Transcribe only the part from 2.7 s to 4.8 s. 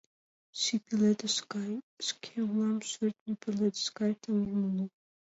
шӧртньӧ пеледыш гай таҥем